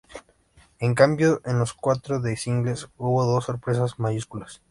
[0.79, 4.59] En cambio, en los cuadros de singles hubo dos sorpresas mayúsculas.